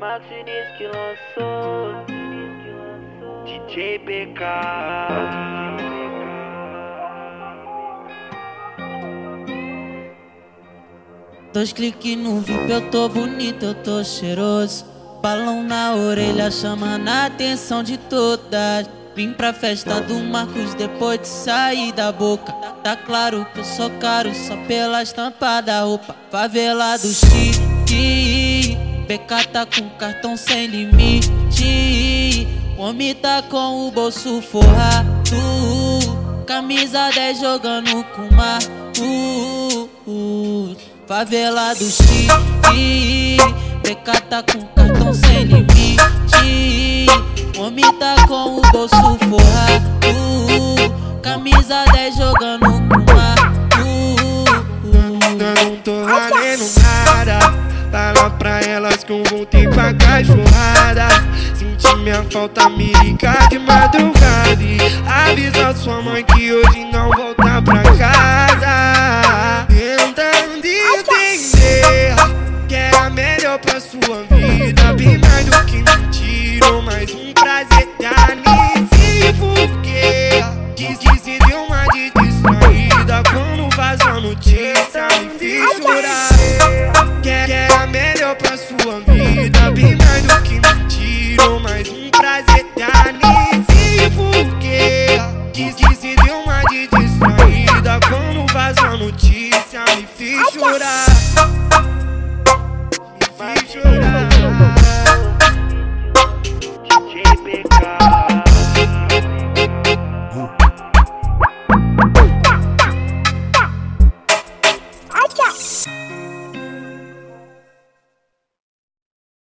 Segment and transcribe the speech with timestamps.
[0.00, 1.92] Maxinis que lançou
[3.44, 4.40] DJ BK
[11.52, 14.86] Dois cliques no VIP, eu tô bonito, eu tô cheiroso.
[15.20, 18.88] Balão na orelha, chamando a atenção de todas.
[19.14, 22.52] Vim pra festa do Marcos depois de sair da boca.
[22.82, 26.16] Tá claro que eu sou caro só pela estampa da roupa.
[26.30, 28.49] Favela do Chique,
[29.10, 32.46] PK tá com cartão sem limite.
[32.78, 35.08] Homem tá com o bolso forrado.
[36.46, 38.60] Camisa 10 jogando com mar.
[39.00, 40.76] Uh, uh,
[41.08, 43.38] favela do Chique,
[43.82, 47.06] PK tá com cartão sem limite.
[47.58, 49.90] Homem tá com o bolso forrado.
[51.20, 53.34] Camisa 10 jogando com mar.
[55.36, 57.69] Eu não tô valendo nada.
[57.90, 61.08] Tá Fala pra elas que eu voltei com cachorrada
[61.54, 67.62] Senti minha falta, me ligar de madrugada E avisa sua mãe que hoje não volta
[67.62, 69.66] pra casa.
[69.68, 72.14] Tentando entender
[72.68, 74.92] que é era melhor pra sua vida.
[74.94, 78.70] Bem mais do que me tirou, mais um prazer da minha
[79.38, 80.44] porque
[80.76, 84.79] Diz que se deu uma de distraída quando vazou no dia